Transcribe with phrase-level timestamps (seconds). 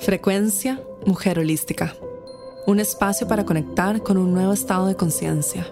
[0.00, 1.92] Frecuencia Mujer Holística.
[2.66, 5.66] Un espacio para conectar con un nuevo estado de conciencia.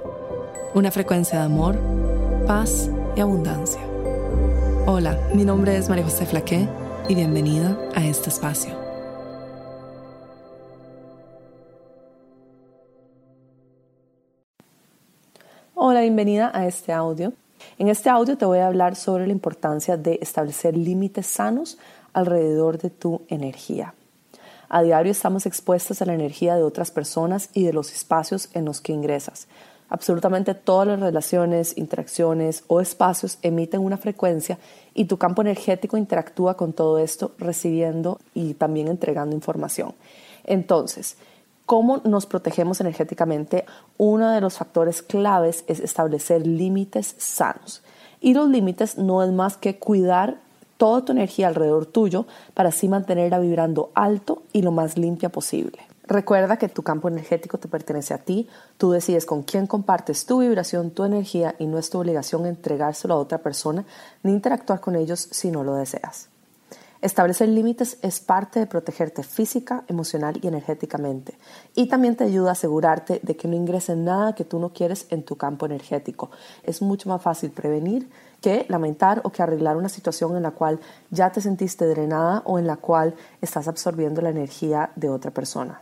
[0.75, 1.79] Una frecuencia de amor,
[2.45, 3.81] paz y abundancia.
[4.87, 6.69] Hola, mi nombre es María José Flaqué
[7.09, 8.75] y bienvenida a este espacio.
[15.75, 17.33] Hola, bienvenida a este audio.
[17.79, 21.79] En este audio te voy a hablar sobre la importancia de establecer límites sanos
[22.13, 23.95] alrededor de tu energía.
[24.69, 28.65] A diario estamos expuestos a la energía de otras personas y de los espacios en
[28.65, 29.47] los que ingresas.
[29.89, 34.59] Absolutamente todas las relaciones, interacciones o espacios emiten una frecuencia
[34.95, 39.95] y tu campo energético interactúa con todo esto recibiendo y también entregando información.
[40.43, 41.17] Entonces,
[41.67, 43.65] ¿cómo nos protegemos energéticamente?
[43.97, 47.83] Uno de los factores claves es establecer límites sanos.
[48.21, 50.39] Y los límites no es más que cuidar
[50.77, 55.79] toda tu energía alrededor tuyo para así mantenerla vibrando alto y lo más limpia posible.
[56.09, 60.39] Recuerda que tu campo energético te pertenece a ti, tú decides con quién compartes tu
[60.39, 63.85] vibración, tu energía y no es tu obligación entregárselo a otra persona
[64.23, 66.29] ni interactuar con ellos si no lo deseas.
[67.03, 71.35] Establecer límites es parte de protegerte física, emocional y energéticamente.
[71.75, 75.07] Y también te ayuda a asegurarte de que no ingrese nada que tú no quieres
[75.11, 76.31] en tu campo energético.
[76.63, 78.09] Es mucho más fácil prevenir
[78.41, 82.59] que lamentar o que arreglar una situación en la cual ya te sentiste drenada o
[82.59, 85.81] en la cual estás absorbiendo la energía de otra persona.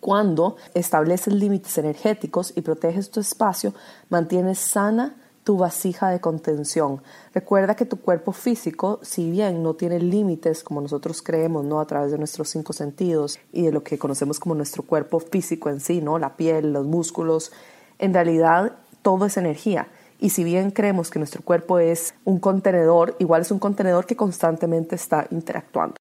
[0.00, 3.72] Cuando estableces límites energéticos y proteges tu espacio,
[4.08, 7.02] mantienes sana tu vasija de contención.
[7.34, 11.80] Recuerda que tu cuerpo físico, si bien no tiene límites como nosotros creemos, ¿no?
[11.80, 15.68] A través de nuestros cinco sentidos y de lo que conocemos como nuestro cuerpo físico
[15.68, 16.18] en sí, ¿no?
[16.18, 17.52] La piel, los músculos,
[17.98, 18.72] en realidad
[19.02, 19.88] todo es energía.
[20.22, 24.16] Y si bien creemos que nuestro cuerpo es un contenedor, igual es un contenedor que
[24.16, 25.96] constantemente está interactuando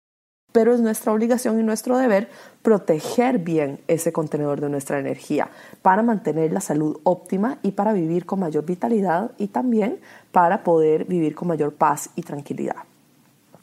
[0.51, 2.29] pero es nuestra obligación y nuestro deber
[2.61, 5.49] proteger bien ese contenedor de nuestra energía
[5.81, 9.99] para mantener la salud óptima y para vivir con mayor vitalidad y también
[10.31, 12.77] para poder vivir con mayor paz y tranquilidad.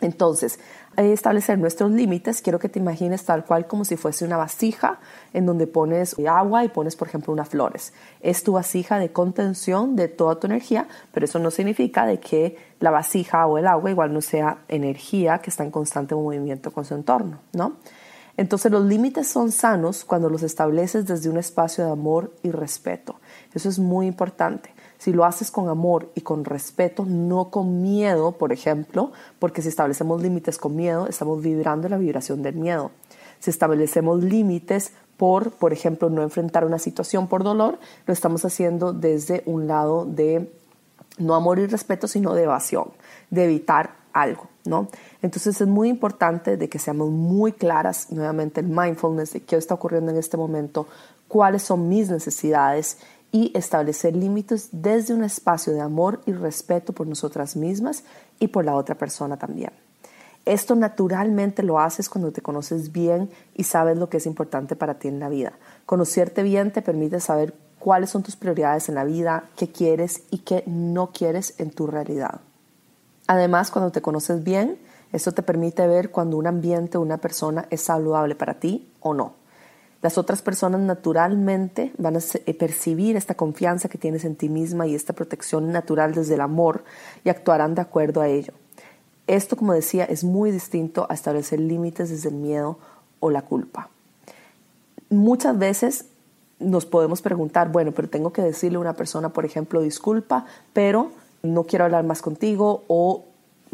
[0.01, 0.61] Entonces,
[0.97, 4.99] establecer nuestros límites, quiero que te imagines tal cual como si fuese una vasija
[5.33, 7.93] en donde pones agua y pones, por ejemplo, unas flores.
[8.21, 12.57] Es tu vasija de contención de toda tu energía, pero eso no significa de que
[12.81, 16.85] la vasija o el agua igual no sea energía que está en constante movimiento con
[16.85, 17.77] su entorno, ¿no?
[18.37, 23.17] Entonces los límites son sanos cuando los estableces desde un espacio de amor y respeto.
[23.55, 24.75] Eso es muy importante.
[24.99, 29.69] Si lo haces con amor y con respeto, no con miedo, por ejemplo, porque si
[29.69, 32.91] establecemos límites con miedo, estamos vibrando la vibración del miedo.
[33.39, 38.93] Si establecemos límites por, por ejemplo, no enfrentar una situación por dolor, lo estamos haciendo
[38.93, 40.53] desde un lado de
[41.19, 42.91] no amor y respeto, sino de evasión,
[43.31, 44.89] de evitar algo, ¿no?
[45.23, 49.75] Entonces es muy importante de que seamos muy claras, nuevamente el mindfulness de qué está
[49.75, 50.87] ocurriendo en este momento,
[51.29, 52.99] cuáles son mis necesidades
[53.37, 58.03] y establecer límites desde un espacio de amor y respeto por nosotras mismas
[58.39, 59.73] y por la otra persona también.
[60.47, 64.99] Esto naturalmente lo haces cuando te conoces bien y sabes lo que es importante para
[64.99, 65.53] ti en la vida.
[65.85, 70.39] Conocerte bien te permite saber cuáles son tus prioridades en la vida, qué quieres y
[70.39, 72.41] qué no quieres en tu realidad.
[73.27, 74.79] Además, cuando te conoces bien,
[75.13, 79.13] esto te permite ver cuando un ambiente o una persona es saludable para ti o
[79.13, 79.35] no.
[80.03, 84.87] Las otras personas naturalmente van a eh, percibir esta confianza que tienes en ti misma
[84.87, 86.85] y esta protección natural desde el amor
[87.25, 88.53] y actuarán de acuerdo a ello.
[89.27, 92.79] Esto, como decía, es muy distinto a establecer límites desde el miedo
[93.21, 93.89] o la culpa.
[95.09, 96.07] Muchas veces
[96.59, 101.11] nos podemos preguntar, bueno, pero tengo que decirle a una persona, por ejemplo, disculpa, pero
[101.43, 103.25] no quiero hablar más contigo o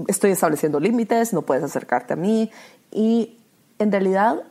[0.08, 2.50] estoy estableciendo límites, no puedes acercarte a mí.
[2.90, 3.38] Y
[3.78, 4.42] en realidad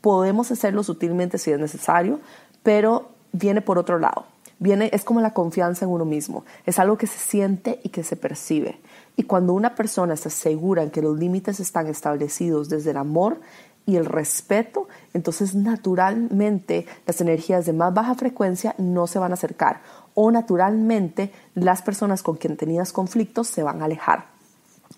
[0.00, 2.20] podemos hacerlo sutilmente si es necesario,
[2.62, 4.26] pero viene por otro lado.
[4.58, 6.44] Viene, es como la confianza en uno mismo.
[6.66, 8.78] Es algo que se siente y que se percibe.
[9.16, 13.40] Y cuando una persona está segura en que los límites están establecidos desde el amor
[13.86, 19.34] y el respeto, entonces naturalmente las energías de más baja frecuencia no se van a
[19.34, 19.80] acercar
[20.14, 24.39] o naturalmente las personas con quien tenías conflictos se van a alejar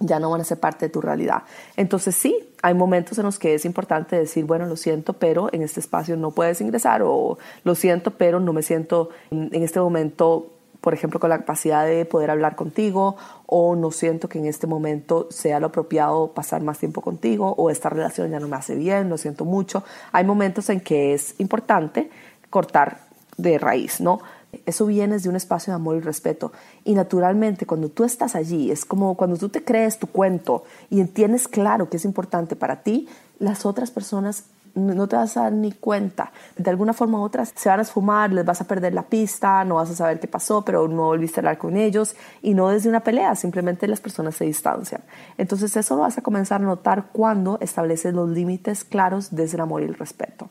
[0.00, 1.42] ya no van a ser parte de tu realidad.
[1.76, 5.62] Entonces sí, hay momentos en los que es importante decir, bueno, lo siento, pero en
[5.62, 10.52] este espacio no puedes ingresar o lo siento, pero no me siento en este momento,
[10.80, 13.16] por ejemplo, con la capacidad de poder hablar contigo
[13.46, 17.70] o no siento que en este momento sea lo apropiado pasar más tiempo contigo o
[17.70, 19.84] esta relación ya no me hace bien, lo siento mucho.
[20.12, 22.10] Hay momentos en que es importante
[22.50, 23.00] cortar
[23.36, 24.20] de raíz, ¿no?
[24.66, 26.52] Eso viene de un espacio de amor y respeto.
[26.84, 31.02] Y naturalmente, cuando tú estás allí, es como cuando tú te crees tu cuento y
[31.04, 33.08] tienes claro que es importante para ti,
[33.38, 34.44] las otras personas
[34.74, 36.32] no te vas a dar ni cuenta.
[36.56, 39.64] De alguna forma u otra se van a esfumar, les vas a perder la pista,
[39.64, 42.68] no vas a saber qué pasó, pero no volviste a hablar con ellos y no
[42.68, 45.02] desde una pelea, simplemente las personas se distancian.
[45.38, 49.62] Entonces eso lo vas a comenzar a notar cuando estableces los límites claros desde el
[49.62, 50.48] amor y el respeto.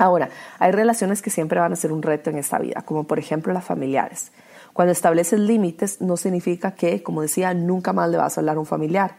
[0.00, 3.18] Ahora, hay relaciones que siempre van a ser un reto en esta vida, como por
[3.18, 4.32] ejemplo las familiares.
[4.72, 8.60] Cuando estableces límites no significa que, como decía, nunca más le vas a hablar a
[8.60, 9.16] un familiar,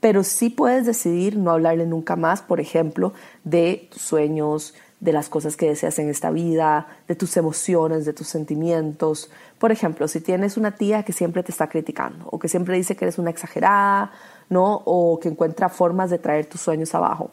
[0.00, 3.12] pero sí puedes decidir no hablarle nunca más, por ejemplo,
[3.44, 8.14] de tus sueños, de las cosas que deseas en esta vida, de tus emociones, de
[8.14, 9.30] tus sentimientos.
[9.58, 12.96] Por ejemplo, si tienes una tía que siempre te está criticando o que siempre dice
[12.96, 14.12] que eres una exagerada,
[14.48, 14.80] ¿no?
[14.86, 17.32] O que encuentra formas de traer tus sueños abajo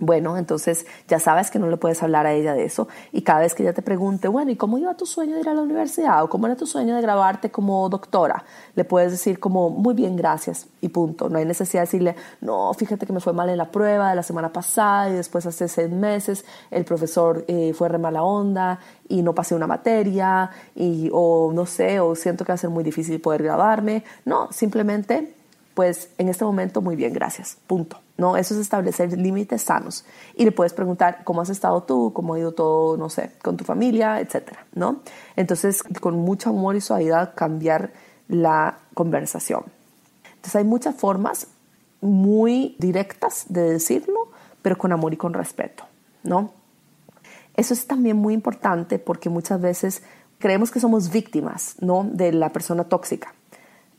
[0.00, 3.40] bueno, entonces ya sabes que no le puedes hablar a ella de eso y cada
[3.40, 5.62] vez que ella te pregunte, bueno, ¿y cómo iba tu sueño de ir a la
[5.62, 6.24] universidad?
[6.24, 8.44] ¿O cómo era tu sueño de grabarte como doctora?
[8.74, 11.28] Le puedes decir como, muy bien, gracias y punto.
[11.28, 14.16] No hay necesidad de decirle, no, fíjate que me fue mal en la prueba de
[14.16, 18.80] la semana pasada y después hace seis meses el profesor eh, fue re mala onda
[19.08, 22.70] y no pasé una materia y o no sé, o siento que va a ser
[22.70, 24.02] muy difícil poder grabarme.
[24.24, 25.33] No, simplemente
[25.74, 27.98] pues en este momento muy bien, gracias, punto.
[28.16, 28.36] ¿no?
[28.36, 30.04] Eso es establecer límites sanos.
[30.34, 33.56] Y le puedes preguntar cómo has estado tú, cómo ha ido todo, no sé, con
[33.56, 35.00] tu familia, etcétera, ¿no?
[35.36, 37.92] Entonces, con mucho amor y suavidad, cambiar
[38.28, 39.64] la conversación.
[40.26, 41.48] Entonces, hay muchas formas
[42.00, 44.28] muy directas de decirlo,
[44.62, 45.84] pero con amor y con respeto,
[46.22, 46.52] ¿no?
[47.56, 50.02] Eso es también muy importante porque muchas veces
[50.38, 52.04] creemos que somos víctimas, ¿no?
[52.04, 53.34] De la persona tóxica.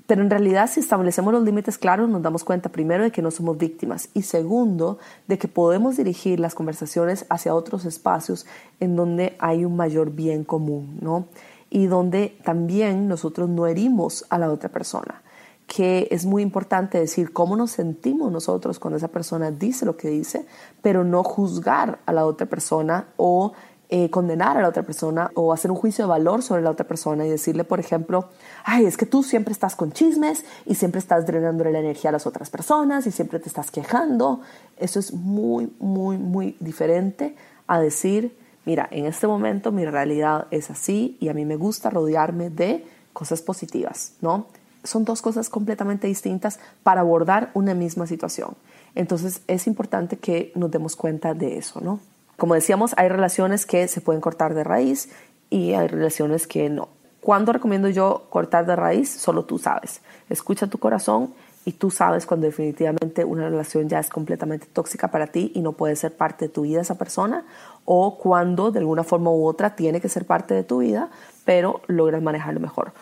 [0.07, 3.31] Pero en realidad si establecemos los límites claros nos damos cuenta primero de que no
[3.31, 8.45] somos víctimas y segundo de que podemos dirigir las conversaciones hacia otros espacios
[8.79, 11.27] en donde hay un mayor bien común, ¿no?
[11.69, 15.23] Y donde también nosotros no herimos a la otra persona
[15.67, 20.09] que es muy importante decir cómo nos sentimos nosotros cuando esa persona dice lo que
[20.09, 20.45] dice,
[20.81, 23.53] pero no juzgar a la otra persona o
[23.89, 26.87] eh, condenar a la otra persona o hacer un juicio de valor sobre la otra
[26.87, 28.29] persona y decirle, por ejemplo,
[28.63, 32.13] ay, es que tú siempre estás con chismes y siempre estás drenándole la energía a
[32.13, 34.41] las otras personas y siempre te estás quejando.
[34.77, 37.35] Eso es muy, muy, muy diferente
[37.67, 38.35] a decir,
[38.65, 42.85] mira, en este momento mi realidad es así y a mí me gusta rodearme de
[43.13, 44.47] cosas positivas, ¿no?
[44.83, 48.55] Son dos cosas completamente distintas para abordar una misma situación.
[48.95, 51.99] Entonces es importante que nos demos cuenta de eso, ¿no?
[52.37, 55.09] Como decíamos, hay relaciones que se pueden cortar de raíz
[55.49, 56.89] y hay relaciones que no.
[57.21, 59.09] ¿Cuándo recomiendo yo cortar de raíz?
[59.09, 60.01] Solo tú sabes.
[60.29, 61.33] Escucha tu corazón
[61.65, 65.71] y tú sabes cuando definitivamente una relación ya es completamente tóxica para ti y no
[65.71, 67.43] puede ser parte de tu vida esa persona
[67.85, 71.09] o cuando de alguna forma u otra tiene que ser parte de tu vida,
[71.43, 72.93] pero logras manejarlo mejor.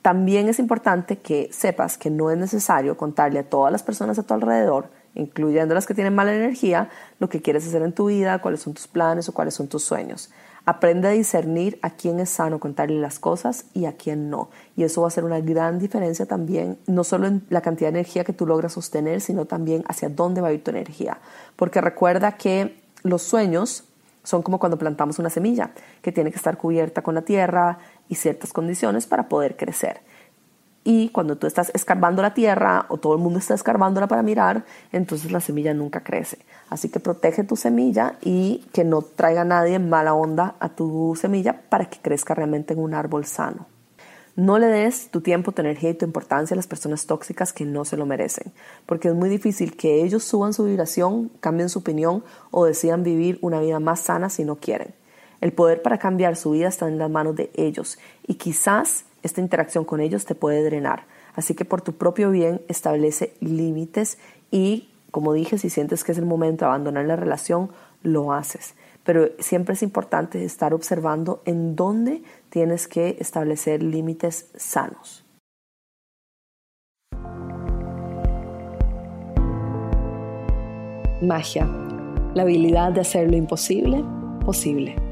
[0.00, 4.22] También es importante que sepas que no es necesario contarle a todas las personas a
[4.22, 8.40] tu alrededor incluyendo las que tienen mala energía, lo que quieres hacer en tu vida,
[8.40, 10.30] cuáles son tus planes o cuáles son tus sueños.
[10.64, 14.48] Aprende a discernir a quién es sano contarle las cosas y a quién no.
[14.76, 17.98] Y eso va a hacer una gran diferencia también, no solo en la cantidad de
[17.98, 21.18] energía que tú logras sostener, sino también hacia dónde va a ir tu energía.
[21.56, 23.84] Porque recuerda que los sueños
[24.22, 28.14] son como cuando plantamos una semilla, que tiene que estar cubierta con la tierra y
[28.14, 30.00] ciertas condiciones para poder crecer.
[30.84, 34.64] Y cuando tú estás escarbando la tierra o todo el mundo está escarbándola para mirar,
[34.90, 36.38] entonces la semilla nunca crece.
[36.70, 41.62] Así que protege tu semilla y que no traiga nadie mala onda a tu semilla
[41.68, 43.66] para que crezca realmente en un árbol sano.
[44.34, 47.66] No le des tu tiempo, tu energía y tu importancia a las personas tóxicas que
[47.66, 48.52] no se lo merecen,
[48.86, 53.38] porque es muy difícil que ellos suban su vibración, cambien su opinión o decidan vivir
[53.42, 54.94] una vida más sana si no quieren.
[55.42, 59.40] El poder para cambiar su vida está en las manos de ellos y quizás esta
[59.40, 61.04] interacción con ellos te puede drenar.
[61.34, 64.18] Así que por tu propio bien establece límites
[64.52, 67.72] y, como dije, si sientes que es el momento de abandonar la relación,
[68.04, 68.74] lo haces.
[69.02, 75.24] Pero siempre es importante estar observando en dónde tienes que establecer límites sanos.
[81.20, 81.66] Magia,
[82.34, 84.04] la habilidad de hacer lo imposible
[84.44, 85.11] posible.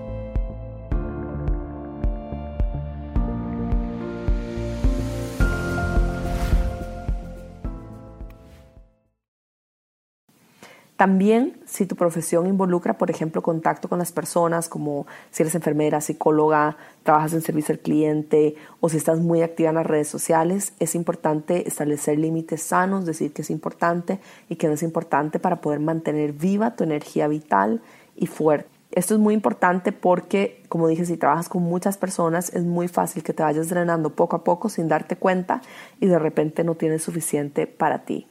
[11.01, 15.99] También si tu profesión involucra, por ejemplo, contacto con las personas, como si eres enfermera,
[15.99, 20.73] psicóloga, trabajas en servicio al cliente o si estás muy activa en las redes sociales,
[20.77, 25.59] es importante establecer límites sanos, decir que es importante y que no es importante para
[25.59, 27.81] poder mantener viva tu energía vital
[28.15, 28.69] y fuerte.
[28.91, 33.23] Esto es muy importante porque, como dije, si trabajas con muchas personas, es muy fácil
[33.23, 35.61] que te vayas drenando poco a poco sin darte cuenta
[35.99, 38.27] y de repente no tienes suficiente para ti.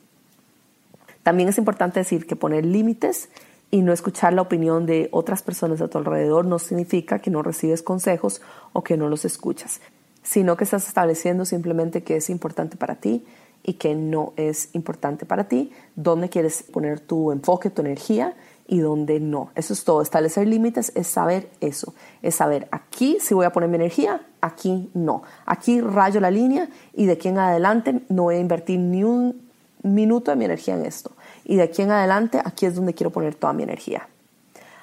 [1.23, 3.29] También es importante decir que poner límites
[3.71, 7.43] y no escuchar la opinión de otras personas a tu alrededor no significa que no
[7.43, 9.81] recibes consejos o que no los escuchas,
[10.23, 13.25] sino que estás estableciendo simplemente que es importante para ti
[13.62, 18.35] y que no es importante para ti, dónde quieres poner tu enfoque, tu energía
[18.67, 19.50] y dónde no.
[19.55, 20.00] Eso es todo.
[20.00, 24.91] Establecer límites es saber eso, es saber aquí si voy a poner mi energía, aquí
[24.95, 25.23] no.
[25.45, 29.50] Aquí rayo la línea y de aquí en adelante no voy a invertir ni un
[29.82, 31.12] minuto de mi energía en esto.
[31.44, 34.08] Y de aquí en adelante, aquí es donde quiero poner toda mi energía.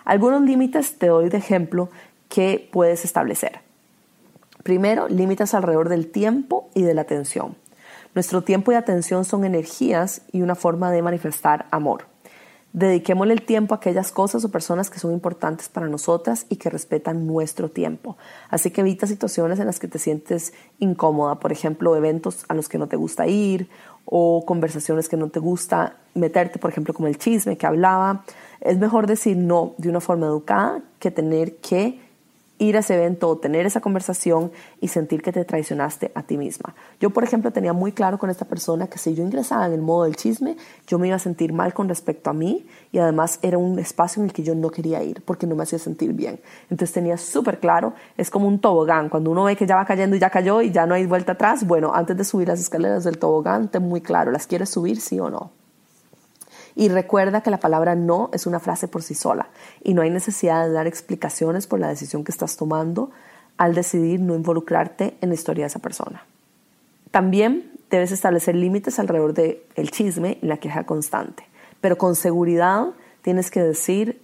[0.05, 1.89] Algunos límites te doy de ejemplo
[2.29, 3.59] que puedes establecer.
[4.63, 7.55] Primero, límites alrededor del tiempo y de la atención.
[8.15, 12.05] Nuestro tiempo y atención son energías y una forma de manifestar amor.
[12.73, 16.69] Dediquémosle el tiempo a aquellas cosas o personas que son importantes para nosotras y que
[16.69, 18.17] respetan nuestro tiempo.
[18.49, 22.69] Así que evita situaciones en las que te sientes incómoda, por ejemplo, eventos a los
[22.69, 23.69] que no te gusta ir
[24.09, 28.23] o conversaciones que no te gusta meterte, por ejemplo, como el chisme que hablaba.
[28.61, 31.99] Es mejor decir no de una forma educada que tener que
[32.59, 36.37] ir a ese evento o tener esa conversación y sentir que te traicionaste a ti
[36.37, 36.75] misma.
[36.99, 39.81] Yo, por ejemplo, tenía muy claro con esta persona que si yo ingresaba en el
[39.81, 43.39] modo del chisme, yo me iba a sentir mal con respecto a mí y además
[43.41, 46.13] era un espacio en el que yo no quería ir porque no me hacía sentir
[46.13, 46.39] bien.
[46.69, 50.15] Entonces tenía súper claro, es como un tobogán, cuando uno ve que ya va cayendo
[50.15, 53.03] y ya cayó y ya no hay vuelta atrás, bueno, antes de subir las escaleras
[53.03, 55.51] del tobogán, ten muy claro, ¿las quieres subir sí o no?
[56.79, 59.49] Y recuerda que la palabra no es una frase por sí sola
[59.83, 63.09] y no hay necesidad de dar explicaciones por la decisión que estás tomando
[63.57, 66.23] al decidir no involucrarte en la historia de esa persona.
[67.09, 71.47] También debes establecer límites alrededor del el chisme y la queja constante,
[71.81, 72.89] pero con seguridad
[73.23, 74.21] tienes que decir,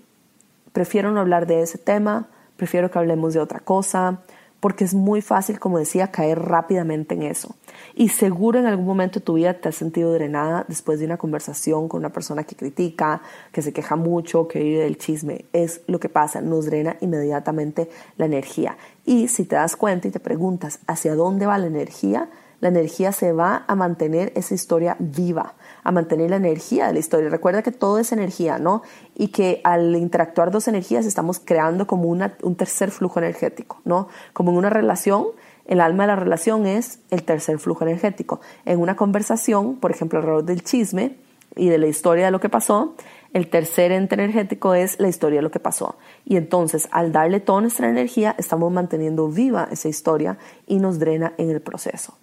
[0.74, 4.20] prefiero no hablar de ese tema, prefiero que hablemos de otra cosa,
[4.60, 7.56] porque es muy fácil, como decía, caer rápidamente en eso.
[7.96, 11.18] Y seguro en algún momento de tu vida te has sentido drenada después de una
[11.18, 15.46] conversación con una persona que critica, que se queja mucho, que vive del chisme.
[15.54, 18.78] Es lo que pasa, nos drena inmediatamente la energía.
[19.06, 22.30] Y si te das cuenta y te preguntas hacia dónde va la energía,
[22.64, 27.00] la energía se va a mantener esa historia viva, a mantener la energía de la
[27.00, 27.28] historia.
[27.28, 28.84] Recuerda que todo es energía, ¿no?
[29.16, 34.08] Y que al interactuar dos energías estamos creando como una, un tercer flujo energético, ¿no?
[34.32, 35.26] Como en una relación,
[35.66, 38.42] el alma de la relación es el tercer flujo energético.
[38.66, 41.18] En una conversación, por ejemplo, alrededor del chisme
[41.56, 42.96] y de la historia de lo que pasó,
[43.34, 45.96] el tercer ente energético es la historia de lo que pasó.
[46.26, 51.34] Y entonces, al darle toda nuestra energía, estamos manteniendo viva esa historia y nos drena
[51.38, 52.16] en el proceso.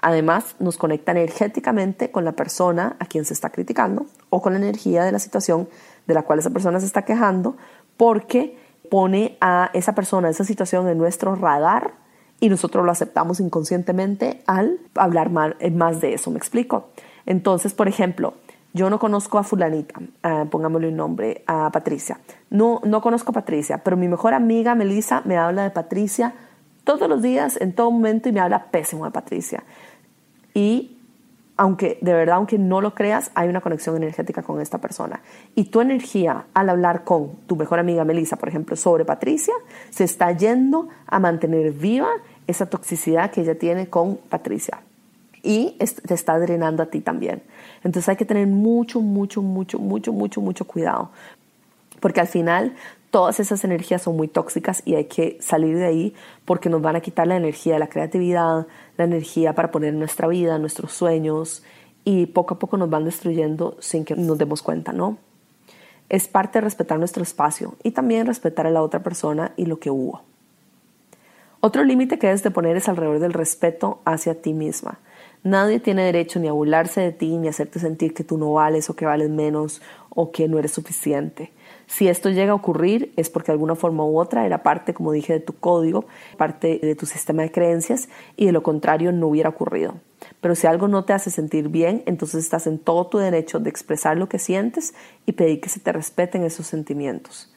[0.00, 4.58] Además, nos conecta energéticamente con la persona a quien se está criticando o con la
[4.60, 5.68] energía de la situación
[6.06, 7.56] de la cual esa persona se está quejando,
[7.96, 8.56] porque
[8.90, 11.94] pone a esa persona, esa situación en nuestro radar
[12.40, 16.30] y nosotros lo aceptamos inconscientemente al hablar más de eso.
[16.30, 16.88] ¿Me explico?
[17.26, 18.34] Entonces, por ejemplo,
[18.72, 22.20] yo no conozco a fulanita, uh, pongámosle un nombre, a Patricia.
[22.50, 26.34] No, no conozco a Patricia, pero mi mejor amiga Melissa me habla de Patricia
[26.84, 29.64] todos los días, en todo momento, y me habla pésimo de Patricia.
[30.54, 30.97] Y
[31.58, 35.20] aunque de verdad, aunque no lo creas, hay una conexión energética con esta persona.
[35.56, 39.52] Y tu energía al hablar con tu mejor amiga Melissa, por ejemplo, sobre Patricia,
[39.90, 42.08] se está yendo a mantener viva
[42.46, 44.80] esa toxicidad que ella tiene con Patricia.
[45.42, 47.42] Y te está drenando a ti también.
[47.82, 51.10] Entonces hay que tener mucho, mucho, mucho, mucho, mucho, mucho cuidado.
[51.98, 52.76] Porque al final
[53.10, 56.96] todas esas energías son muy tóxicas y hay que salir de ahí porque nos van
[56.96, 61.62] a quitar la energía de la creatividad, la energía para poner nuestra vida, nuestros sueños
[62.04, 65.18] y poco a poco nos van destruyendo sin que nos demos cuenta, ¿no?
[66.08, 69.78] Es parte de respetar nuestro espacio y también respetar a la otra persona y lo
[69.78, 70.22] que hubo.
[71.60, 75.00] Otro límite que debes de poner es alrededor del respeto hacia ti misma.
[75.42, 78.52] Nadie tiene derecho ni a burlarse de ti, ni a hacerte sentir que tú no
[78.52, 81.52] vales o que vales menos o que no eres suficiente.
[81.88, 85.10] Si esto llega a ocurrir es porque de alguna forma u otra era parte, como
[85.10, 86.04] dije, de tu código,
[86.36, 89.94] parte de tu sistema de creencias y de lo contrario no hubiera ocurrido.
[90.40, 93.70] Pero si algo no te hace sentir bien, entonces estás en todo tu derecho de
[93.70, 97.52] expresar lo que sientes y pedir que se te respeten esos sentimientos.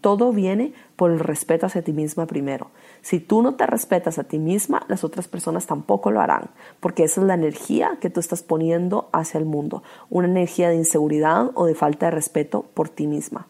[0.00, 2.70] Todo viene por el respeto hacia ti misma primero.
[3.02, 7.04] Si tú no te respetas a ti misma, las otras personas tampoco lo harán, porque
[7.04, 11.50] esa es la energía que tú estás poniendo hacia el mundo, una energía de inseguridad
[11.54, 13.46] o de falta de respeto por ti misma.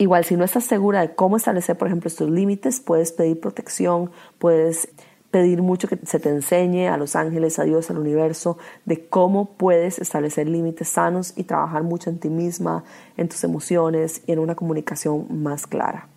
[0.00, 4.10] Igual, si no estás segura de cómo establecer, por ejemplo, estos límites, puedes pedir protección,
[4.38, 4.88] puedes
[5.30, 9.56] pedir mucho que se te enseñe a los ángeles, a Dios, al universo, de cómo
[9.56, 12.84] puedes establecer límites sanos y trabajar mucho en ti misma,
[13.16, 16.08] en tus emociones y en una comunicación más clara.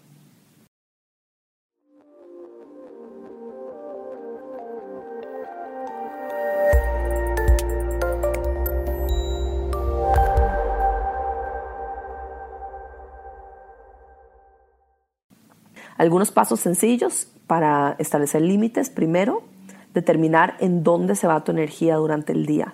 [16.02, 18.90] Algunos pasos sencillos para establecer límites.
[18.90, 19.44] Primero,
[19.94, 22.74] determinar en dónde se va tu energía durante el día.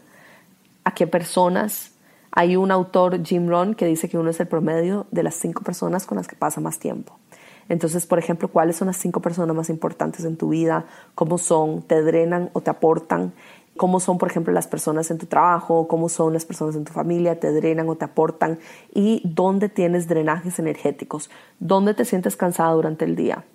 [0.86, 1.92] A qué personas.
[2.32, 5.62] Hay un autor, Jim Rohn, que dice que uno es el promedio de las cinco
[5.62, 7.20] personas con las que pasa más tiempo.
[7.68, 10.86] Entonces, por ejemplo, ¿cuáles son las cinco personas más importantes en tu vida?
[11.14, 11.82] ¿Cómo son?
[11.82, 13.34] ¿Te drenan o te aportan?
[13.78, 16.92] Cómo son, por ejemplo, las personas en tu trabajo, cómo son las personas en tu
[16.92, 18.60] familia, te drenan o te aportan
[18.94, 21.30] y dónde tienes drenajes energéticos,
[21.60, 23.46] dónde te sientes cansada durante el día,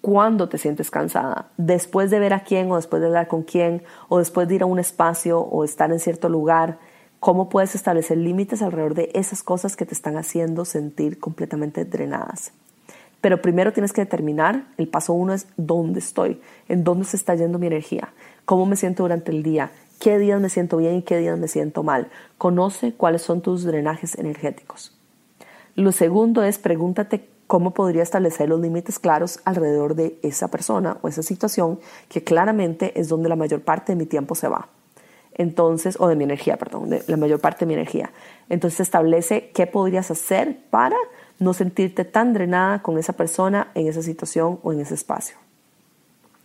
[0.00, 3.82] cuándo te sientes cansada, después de ver a quién o después de hablar con quién
[4.08, 6.78] o después de ir a un espacio o estar en cierto lugar,
[7.18, 12.52] cómo puedes establecer límites alrededor de esas cosas que te están haciendo sentir completamente drenadas.
[13.20, 17.34] Pero primero tienes que determinar, el paso uno es dónde estoy, en dónde se está
[17.34, 18.12] yendo mi energía
[18.50, 21.46] cómo me siento durante el día, qué días me siento bien y qué días me
[21.46, 22.08] siento mal.
[22.36, 24.98] Conoce cuáles son tus drenajes energéticos.
[25.76, 31.06] Lo segundo es pregúntate cómo podría establecer los límites claros alrededor de esa persona o
[31.06, 34.66] esa situación que claramente es donde la mayor parte de mi tiempo se va.
[35.34, 38.10] Entonces, o de mi energía, perdón, de la mayor parte de mi energía.
[38.48, 40.96] Entonces establece qué podrías hacer para
[41.38, 45.36] no sentirte tan drenada con esa persona en esa situación o en ese espacio.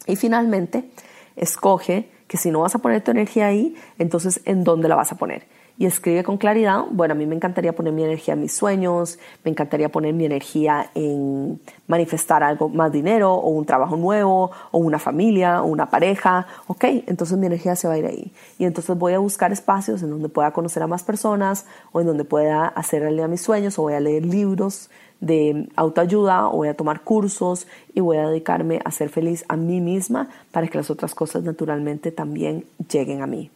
[0.07, 0.89] Y finalmente,
[1.35, 5.11] escoge que si no vas a poner tu energía ahí, entonces ¿en dónde la vas
[5.11, 5.43] a poner?
[5.77, 9.20] Y escribe con claridad, bueno, a mí me encantaría poner mi energía en mis sueños,
[9.44, 14.77] me encantaría poner mi energía en manifestar algo más dinero o un trabajo nuevo o
[14.77, 18.31] una familia o una pareja, ok, entonces mi energía se va a ir ahí.
[18.57, 22.07] Y entonces voy a buscar espacios en donde pueda conocer a más personas o en
[22.07, 26.70] donde pueda hacerle a mis sueños o voy a leer libros de autoayuda o voy
[26.70, 30.77] a tomar cursos y voy a dedicarme a ser feliz a mí misma para que
[30.77, 33.51] las otras cosas naturalmente también lleguen a mí.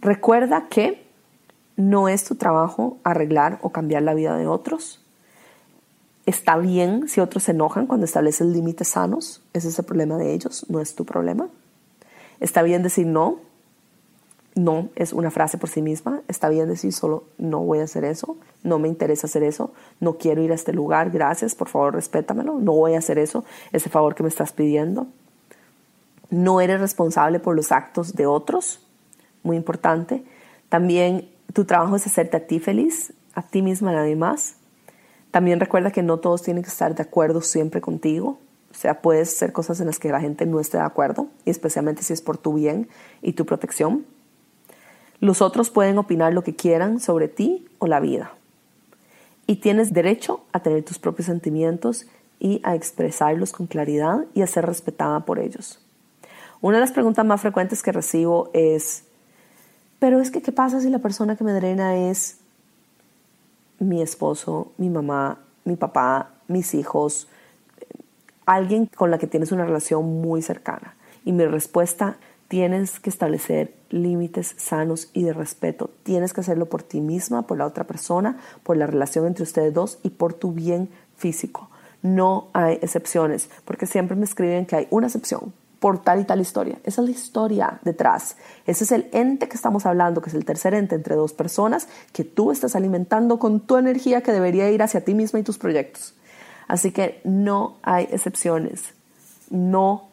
[0.00, 1.06] Recuerda que
[1.76, 5.00] no es tu trabajo arreglar o cambiar la vida de otros.
[6.26, 10.32] Está bien si otros se enojan cuando estableces límites sanos, ese es el problema de
[10.32, 11.48] ellos, no es tu problema.
[12.38, 13.40] Está bien decir no,
[14.54, 16.22] no es una frase por sí misma.
[16.28, 20.18] Está bien decir solo no voy a hacer eso, no me interesa hacer eso, no
[20.18, 23.90] quiero ir a este lugar, gracias, por favor respétamelo, no voy a hacer eso, ese
[23.90, 25.06] favor que me estás pidiendo.
[26.30, 28.80] No eres responsable por los actos de otros,
[29.42, 30.24] muy importante.
[30.68, 34.56] También tu trabajo es hacerte a ti feliz, a ti misma, a nadie más.
[35.30, 38.38] También recuerda que no todos tienen que estar de acuerdo siempre contigo.
[38.70, 41.50] O sea, puedes hacer cosas en las que la gente no esté de acuerdo, y
[41.50, 42.88] especialmente si es por tu bien
[43.20, 44.06] y tu protección.
[45.18, 48.32] Los otros pueden opinar lo que quieran sobre ti o la vida.
[49.46, 52.06] Y tienes derecho a tener tus propios sentimientos
[52.38, 55.84] y a expresarlos con claridad y a ser respetada por ellos.
[56.60, 59.04] Una de las preguntas más frecuentes que recibo es,
[60.00, 62.38] pero es que, ¿qué pasa si la persona que me drena es
[63.78, 67.28] mi esposo, mi mamá, mi papá, mis hijos,
[68.46, 70.96] alguien con la que tienes una relación muy cercana?
[71.24, 72.16] Y mi respuesta
[72.50, 75.88] Tienes que establecer límites sanos y de respeto.
[76.02, 79.72] Tienes que hacerlo por ti misma, por la otra persona, por la relación entre ustedes
[79.72, 81.70] dos y por tu bien físico.
[82.02, 86.40] No hay excepciones, porque siempre me escriben que hay una excepción por tal y tal
[86.40, 86.78] historia.
[86.84, 88.36] Esa es la historia detrás.
[88.66, 91.88] Ese es el ente que estamos hablando, que es el tercer ente entre dos personas
[92.12, 95.58] que tú estás alimentando con tu energía que debería ir hacia ti misma y tus
[95.58, 96.14] proyectos.
[96.68, 98.94] Así que no hay excepciones.
[99.48, 100.09] No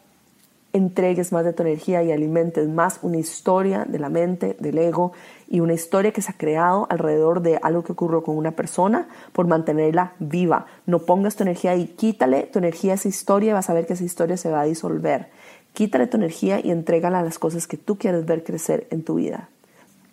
[0.78, 5.12] entregues más de tu energía y alimentes más una historia de la mente, del ego
[5.50, 9.08] y una historia que se ha creado alrededor de algo que ocurrió con una persona
[9.34, 10.66] por mantenerla viva.
[10.86, 13.86] No pongas tu energía ahí, quítale tu energía a esa historia y vas a ver
[13.86, 15.30] que esa historia se va a disolver.
[15.74, 19.16] Quítale tu energía y entrégala a las cosas que tú quieres ver crecer en tu
[19.16, 19.50] vida.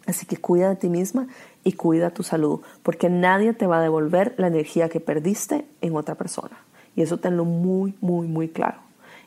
[0.06, 1.28] Así que cuida de ti misma
[1.64, 5.96] y cuida tu salud, porque nadie te va a devolver la energía que perdiste en
[5.96, 6.58] otra persona.
[6.94, 8.83] Y eso tenlo muy, muy, muy claro.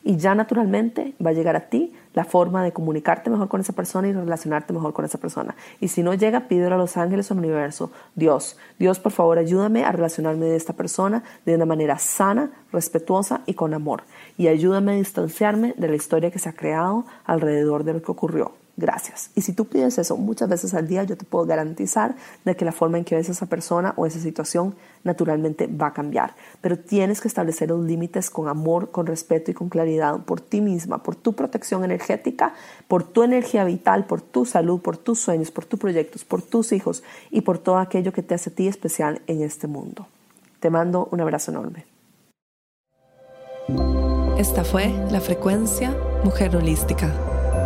[0.08, 3.74] Y ya naturalmente va a llegar a ti la forma de comunicarte mejor con esa
[3.74, 5.54] persona y relacionarte mejor con esa persona.
[5.82, 7.91] Y si no llega, pídelo a los ángeles o al universo.
[8.15, 13.41] Dios, Dios, por favor, ayúdame a relacionarme de esta persona de una manera sana, respetuosa
[13.46, 14.04] y con amor.
[14.38, 18.10] Y ayúdame a distanciarme de la historia que se ha creado alrededor de lo que
[18.10, 19.31] ocurrió gracias.
[19.35, 22.63] Y si tú pides eso muchas veces al día, yo te puedo garantizar de que
[22.63, 26.35] la forma en que ves a esa persona o esa situación naturalmente va a cambiar.
[26.61, 30.61] Pero tienes que establecer los límites con amor, con respeto y con claridad por ti
[30.61, 32.53] misma, por tu protección energética,
[32.87, 36.71] por tu energía vital, por tu salud, por tus sueños, por tus proyectos, por tus
[36.71, 40.07] hijos y por todo aquello que te hace a ti especial en este mundo.
[40.59, 41.85] Te mando un abrazo enorme.
[44.37, 47.37] Esta fue la frecuencia Mujer Holística